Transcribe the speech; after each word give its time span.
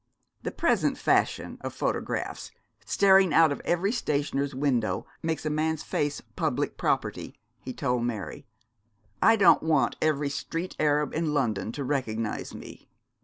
'The 0.41 0.51
present 0.53 0.97
fashion 0.97 1.59
of 1.61 1.75
photographs 1.75 2.49
staring 2.87 3.31
out 3.35 3.51
of 3.51 3.59
every 3.63 3.91
stationer's 3.91 4.55
window 4.55 5.05
makes 5.21 5.45
a 5.45 5.49
man's 5.51 5.83
face 5.83 6.21
public 6.35 6.75
property,' 6.75 7.35
he 7.59 7.71
told 7.71 8.01
Mary. 8.03 8.47
'I 9.21 9.35
don't 9.35 9.61
want 9.61 9.95
every 10.01 10.31
street 10.31 10.75
Arab 10.79 11.13
in 11.13 11.35
London 11.35 11.71
to 11.73 11.83
recognise 11.83 12.55
me.' 12.55 12.89